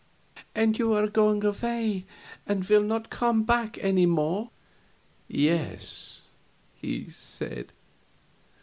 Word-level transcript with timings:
"And 0.55 0.79
you 0.79 0.93
are 0.93 1.05
going 1.05 1.45
away, 1.45 2.07
and 2.47 2.65
will 2.65 2.81
not 2.81 3.11
come 3.11 3.43
back 3.43 3.77
any 3.79 4.07
more?" 4.07 4.49
"Yes," 5.29 6.29
he 6.73 7.07
said. 7.11 7.71